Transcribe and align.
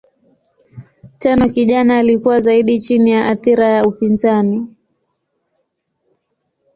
Tenno 1.17 1.47
kijana 1.49 1.97
alikuwa 1.99 2.39
zaidi 2.39 2.81
chini 2.81 3.11
ya 3.11 3.25
athira 3.25 3.67
ya 3.67 3.83
upinzani. 3.85 4.67